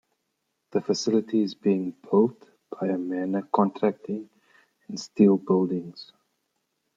The 0.71 0.81
facility 0.81 1.43
is 1.43 1.53
being 1.53 1.91
built 2.09 2.49
by 2.71 2.87
Amana 2.87 3.43
Contracting 3.53 4.31
and 4.87 4.99
Steel 4.99 5.37
Buildings. 5.37 6.11